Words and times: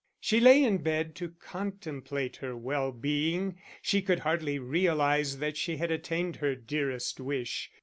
She 0.19 0.39
lay 0.39 0.63
in 0.63 0.79
bed 0.79 1.13
to 1.17 1.29
contemplate 1.39 2.37
her 2.37 2.57
well 2.57 2.91
being. 2.91 3.59
She 3.83 4.01
could 4.01 4.21
hardly 4.21 4.57
realise 4.57 5.35
that 5.35 5.57
she 5.57 5.77
had 5.77 5.91
attained 5.91 6.37
her 6.37 6.55
dearest 6.55 7.19
wish. 7.19 7.69